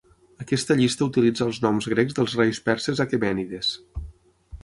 Aquesta 0.43 0.77
llista 0.79 1.05
utilitza 1.09 1.45
els 1.49 1.59
noms 1.65 1.89
grecs 1.93 2.17
dels 2.21 2.35
reis 2.41 2.61
perses 2.71 3.05
aquemènides. 3.05 3.71